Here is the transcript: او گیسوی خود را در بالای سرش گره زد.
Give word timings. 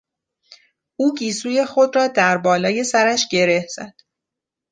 او 0.95 1.15
گیسوی 1.15 1.65
خود 1.65 1.95
را 1.95 2.07
در 2.07 2.37
بالای 2.37 2.83
سرش 2.83 3.27
گره 3.31 3.67
زد. 3.75 3.93